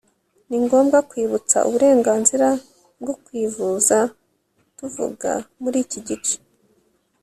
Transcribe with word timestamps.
ni 0.47 0.57
ngombwa 0.63 0.97
kwibutsa 1.09 1.57
uburenganzira 1.67 2.47
bwo 3.01 3.13
kwivuza 3.23 3.97
tuvuga 4.77 5.31
muri 5.61 5.77
iki 5.85 5.99
gice 6.07 6.35